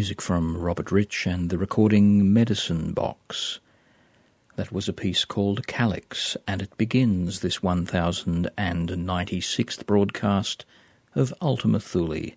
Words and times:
Music 0.00 0.22
from 0.22 0.56
Robert 0.56 0.90
Rich 0.90 1.26
and 1.26 1.50
the 1.50 1.58
recording 1.58 2.32
Medicine 2.32 2.92
Box. 2.92 3.60
That 4.56 4.72
was 4.72 4.88
a 4.88 4.94
piece 4.94 5.26
called 5.26 5.66
Calyx, 5.66 6.38
and 6.48 6.62
it 6.62 6.74
begins 6.78 7.40
this 7.40 7.58
1096th 7.58 9.84
broadcast 9.84 10.64
of 11.14 11.34
Ultima 11.42 11.80
Thule, 11.80 12.30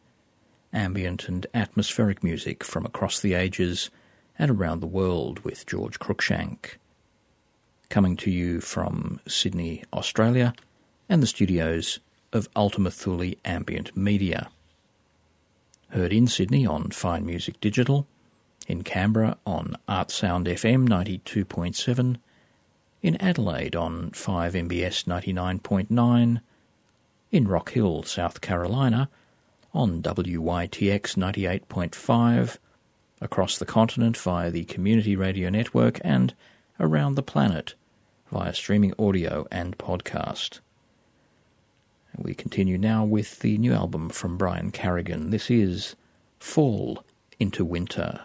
ambient 0.74 1.30
and 1.30 1.48
atmospheric 1.54 2.22
music 2.22 2.66
from 2.66 2.86
across 2.86 3.22
the 3.22 3.34
ages 3.34 3.90
and 4.38 4.52
around 4.52 4.82
the 4.82 4.86
world 4.86 5.40
with 5.46 5.66
George 5.66 6.00
Cruikshank. 6.00 6.72
Coming 7.88 8.18
to 8.18 8.30
you 8.30 8.60
from 8.60 9.22
Sydney, 9.26 9.86
Australia, 9.94 10.54
and 11.08 11.24
the 11.24 11.28
studios 11.28 12.00
of 12.34 12.50
Ultima 12.58 12.92
Thule 12.92 13.36
Ambient 13.46 13.96
Media. 13.96 14.50
Heard 15.94 16.12
in 16.12 16.26
Sydney 16.26 16.66
on 16.66 16.90
Fine 16.90 17.24
Music 17.24 17.62
Digital, 17.62 18.08
in 18.68 18.84
Canberra 18.84 19.38
on 19.46 19.76
Art 19.88 20.10
Sound 20.10 20.48
FM 20.48 20.90
92.7, 20.90 22.18
in 23.04 23.16
Adelaide 23.18 23.76
on 23.76 24.10
5MBS 24.10 25.06
99.9, 25.06 26.42
in 27.30 27.48
Rock 27.48 27.74
Hill, 27.74 28.02
South 28.02 28.42
Carolina 28.42 29.08
on 29.72 30.02
WYTX 30.02 31.16
98.5, 31.16 32.58
across 33.22 33.60
the 33.60 33.66
continent 33.68 34.18
via 34.18 34.50
the 34.50 34.64
Community 34.64 35.16
Radio 35.16 35.52
Network, 35.52 36.02
and 36.04 36.34
around 36.80 37.14
the 37.14 37.22
planet 37.22 37.76
via 38.32 38.56
streaming 38.56 38.96
audio 38.98 39.46
and 39.52 39.78
podcast. 39.78 40.60
We 42.18 42.34
continue 42.34 42.78
now 42.78 43.04
with 43.04 43.40
the 43.40 43.58
new 43.58 43.74
album 43.74 44.10
from 44.10 44.38
Brian 44.38 44.72
Carrigan. 44.72 45.32
This 45.32 45.50
is 45.50 45.96
Fall 46.40 47.04
into 47.40 47.66
Winter. 47.66 48.22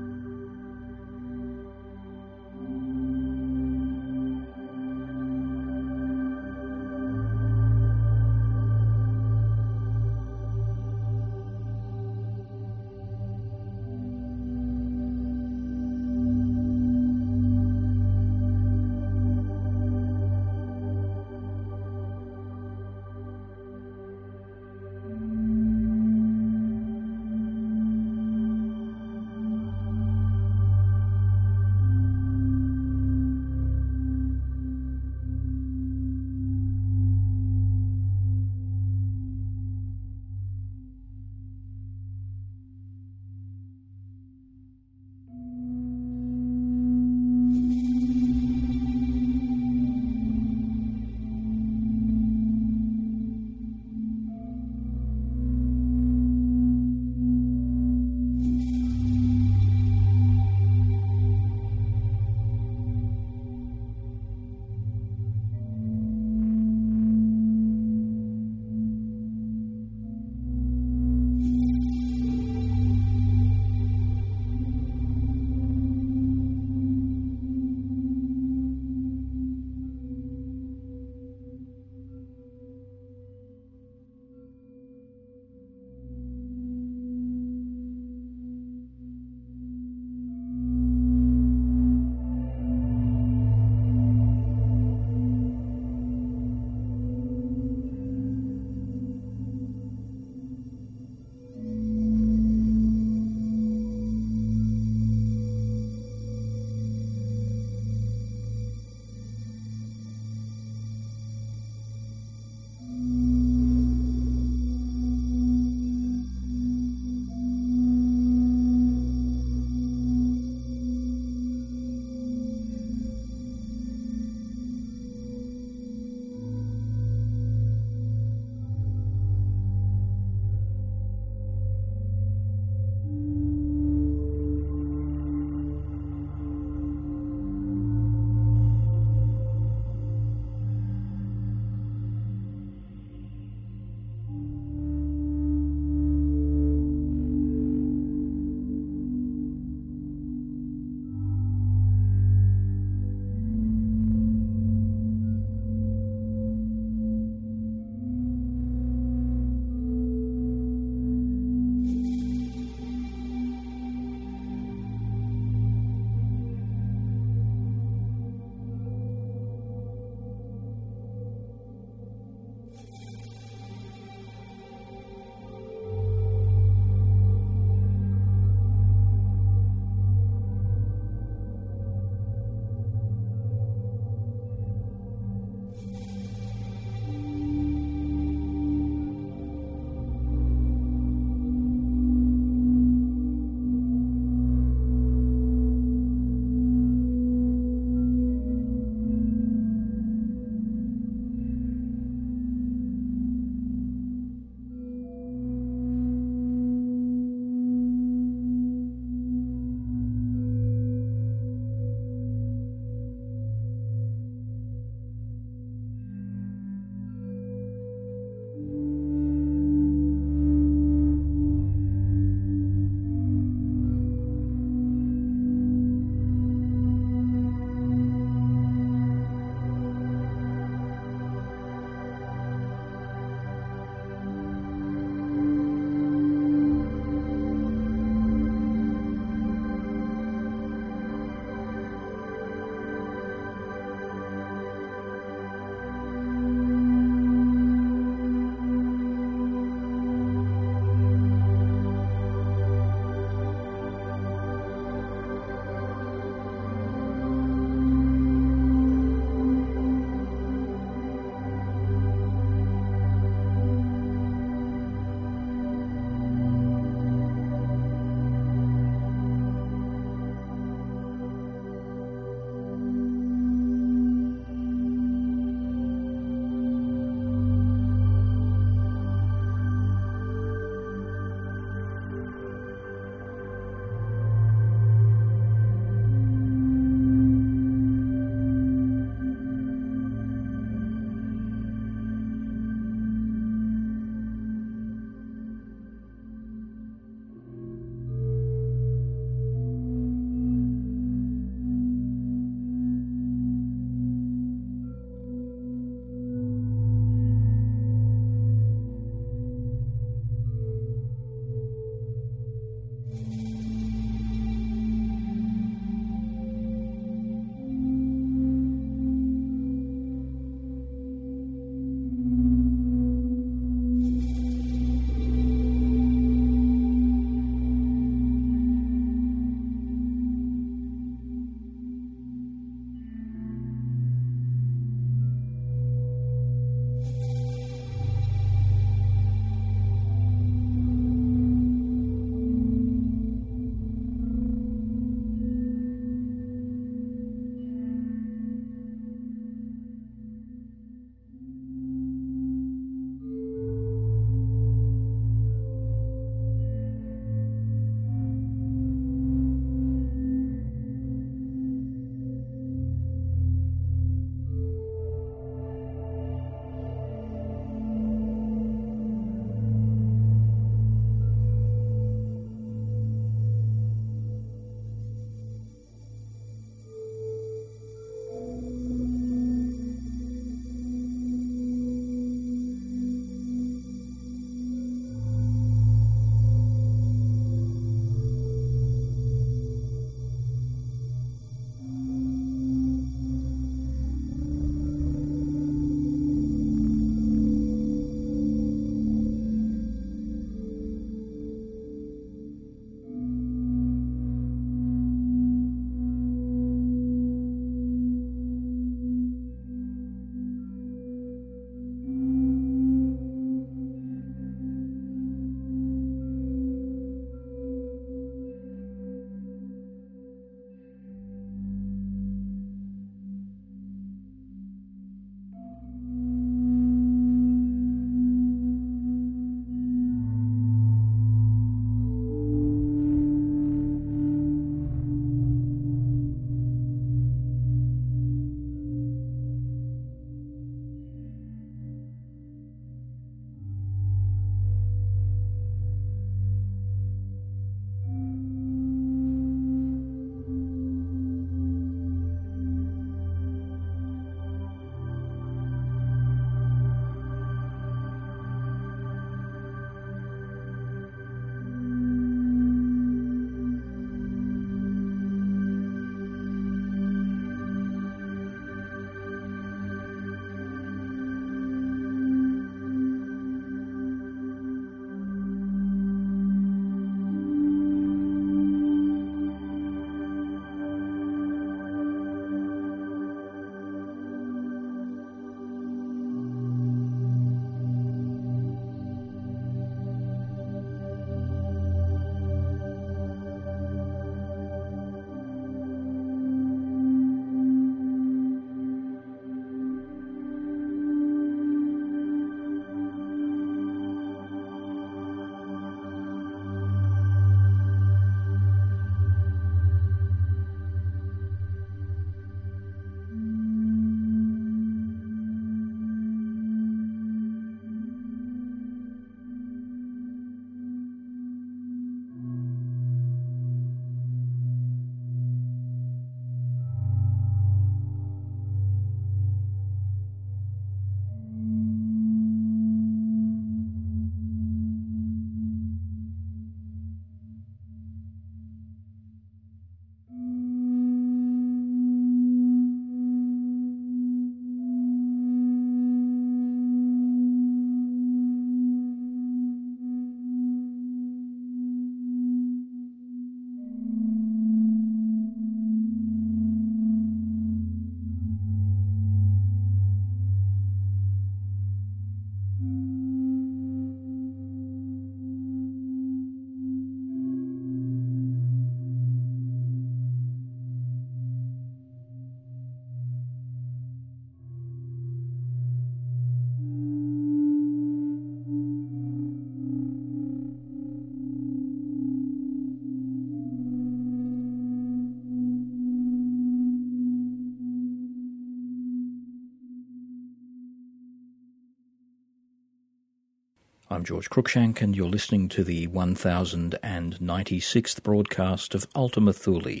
George 594.26 594.50
Cruikshank, 594.50 595.02
and 595.02 595.14
you're 595.14 595.28
listening 595.28 595.68
to 595.68 595.84
the 595.84 596.08
1096th 596.08 598.24
broadcast 598.24 598.96
of 598.96 599.06
Ultima 599.14 599.52
Thule, 599.52 600.00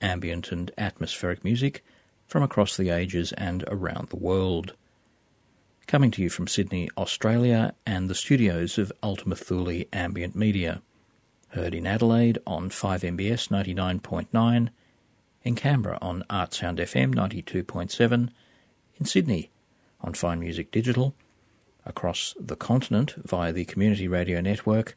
ambient 0.00 0.50
and 0.50 0.72
atmospheric 0.76 1.44
music 1.44 1.84
from 2.26 2.42
across 2.42 2.76
the 2.76 2.90
ages 2.90 3.30
and 3.34 3.62
around 3.68 4.08
the 4.08 4.16
world. 4.16 4.74
Coming 5.86 6.10
to 6.10 6.22
you 6.22 6.28
from 6.28 6.48
Sydney, 6.48 6.90
Australia, 6.98 7.76
and 7.86 8.10
the 8.10 8.16
studios 8.16 8.78
of 8.78 8.92
Ultima 9.00 9.36
Thule 9.36 9.84
Ambient 9.92 10.34
Media. 10.34 10.82
Heard 11.50 11.72
in 11.72 11.86
Adelaide 11.86 12.40
on 12.48 12.68
5MBS 12.68 13.48
99.9, 13.48 14.70
in 15.44 15.54
Canberra 15.54 15.98
on 16.02 16.24
Artsound 16.28 16.78
FM 16.78 17.14
92.7, 17.14 18.30
in 18.96 19.06
Sydney 19.06 19.52
on 20.00 20.14
Fine 20.14 20.40
Music 20.40 20.72
Digital, 20.72 21.14
across 21.86 22.34
the 22.38 22.56
continent 22.56 23.14
via 23.16 23.52
the 23.52 23.64
Community 23.64 24.08
Radio 24.08 24.40
Network, 24.40 24.96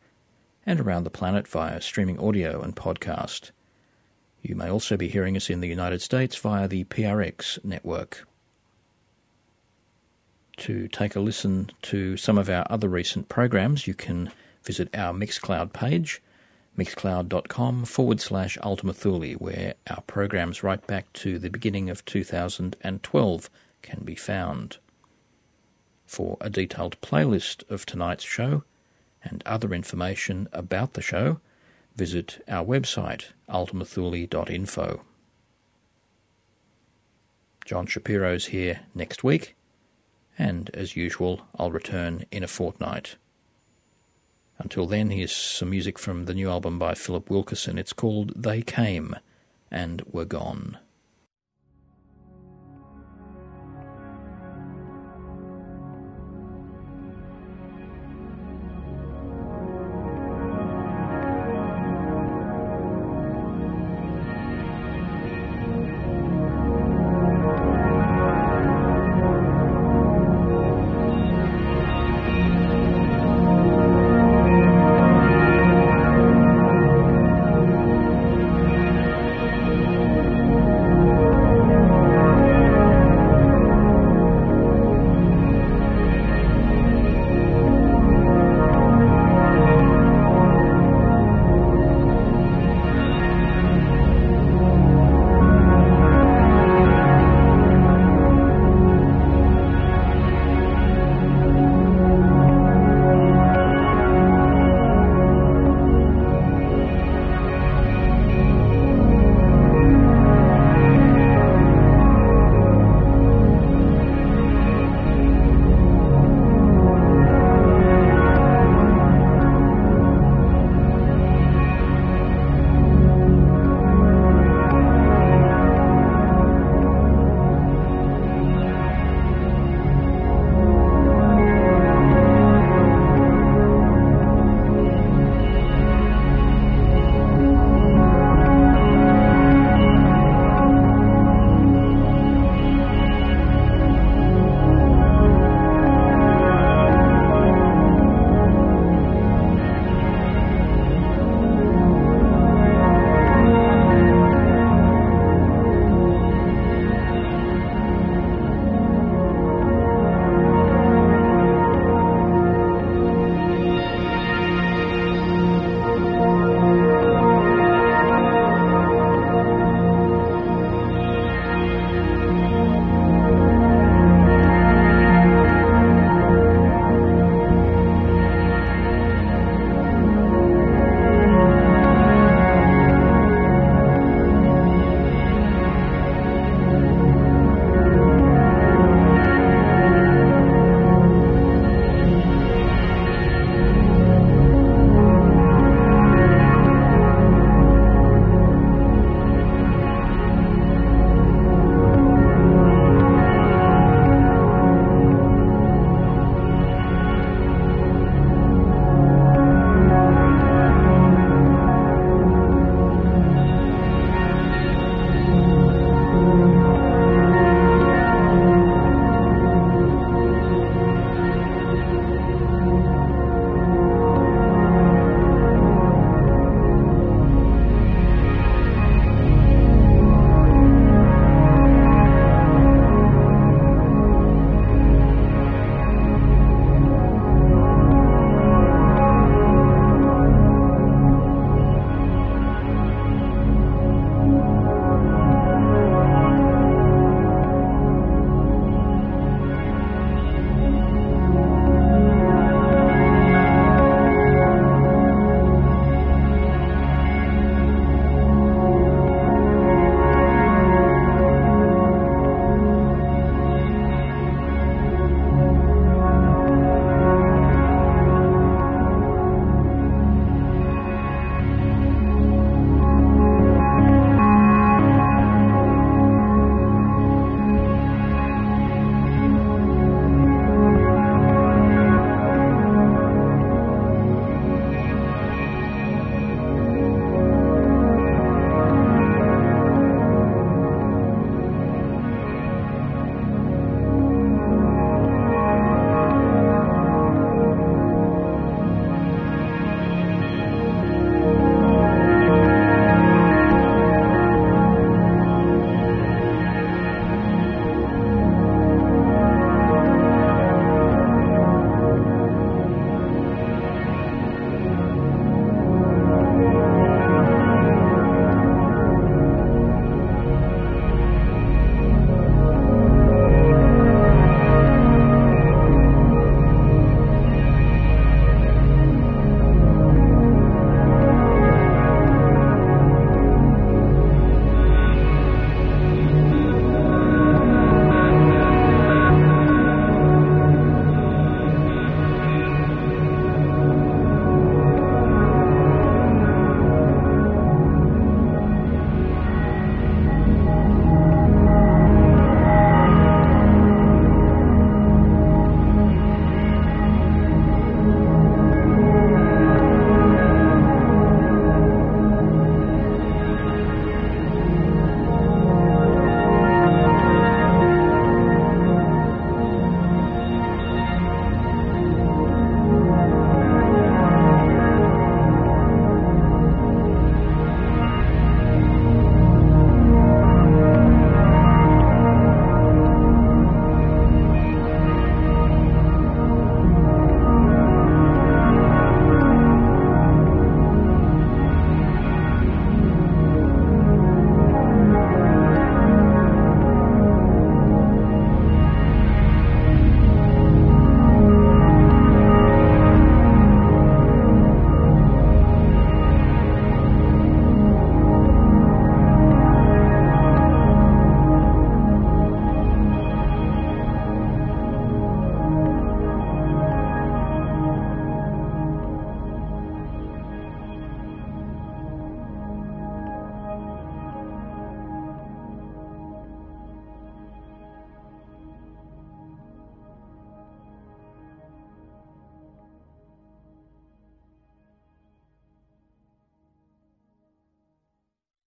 and 0.66 0.80
around 0.80 1.04
the 1.06 1.10
planet 1.10 1.48
via 1.48 1.82
streaming 1.82 2.20
audio 2.20 2.62
and 2.62 2.76
podcast. 2.76 3.52
You 4.42 4.56
may 4.56 4.70
also 4.70 4.98
be 4.98 5.08
hearing 5.08 5.36
us 5.36 5.50
in 5.50 5.62
the 5.62 5.68
United 5.68 6.02
States 6.02 6.36
via 6.36 6.68
the 6.68 6.84
PRX 6.86 7.64
network. 7.64 8.28
To 10.58 10.88
take 10.88 11.16
a 11.16 11.20
listen 11.20 11.72
to 11.84 12.18
some 12.18 12.38
of 12.38 12.50
our 12.50 12.66
other 12.70 12.90
recent 12.90 13.30
programs, 13.30 13.88
you 13.88 13.94
can 13.94 14.32
visit 14.64 14.90
our 14.94 15.14
Mixcloud 15.14 15.72
page, 15.72 16.22
mixcloud.com 16.78 17.86
forward 17.86 18.20
slash 18.20 18.58
Ultima 18.64 18.94
Thule, 18.94 19.34
where 19.34 19.76
our 19.90 20.02
programs 20.02 20.64
right 20.64 20.86
back 20.86 21.12
to 21.14 21.40
the 21.40 21.50
beginning 21.50 21.90
of 21.90 22.04
2012 22.06 23.50
can 23.82 24.02
be 24.04 24.16
found. 24.16 24.78
For 26.08 26.38
a 26.40 26.50
detailed 26.50 27.00
playlist 27.02 27.70
of 27.70 27.86
tonight's 27.86 28.24
show 28.24 28.64
and 29.24 29.44
other 29.46 29.74
information 29.74 30.48
about 30.54 30.94
the 30.94 31.02
show, 31.02 31.42
visit 31.96 32.44
our 32.48 32.66
website, 32.66 33.34
ultimathule.info. 33.50 35.02
John 37.66 37.86
Shapiro's 37.86 38.48
here 38.48 38.80
next 38.96 39.24
week, 39.26 39.56
and 40.40 40.70
as 40.74 40.96
usual, 40.96 41.42
I'll 41.60 41.72
return 41.72 42.24
in 42.32 42.44
a 42.44 42.48
fortnight. 42.48 43.18
Until 44.58 44.88
then, 44.88 45.10
here's 45.10 45.36
some 45.36 45.72
music 45.72 46.00
from 46.00 46.26
the 46.26 46.34
new 46.34 46.50
album 46.50 46.80
by 46.80 46.94
Philip 46.94 47.30
Wilkerson. 47.30 47.78
It's 47.78 47.94
called 47.94 48.32
They 48.42 48.62
Came 48.62 49.16
and 49.70 50.02
Were 50.10 50.26
Gone. 50.26 50.78